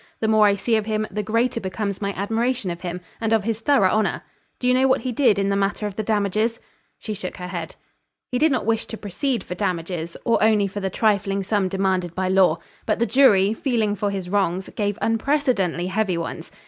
[0.19, 3.43] The more I see of him, the greater becomes my admiration of him, and of
[3.43, 4.23] his thorough honor.
[4.57, 6.59] Do you know what he did in the matter of the damages?"
[6.97, 7.75] She shook her head.
[8.31, 12.15] "He did not wish to proceed for damages, or only for the trifling sum demanded
[12.15, 16.51] by law; but the jury, feeling for his wrongs, gave unprecedently heavy ones.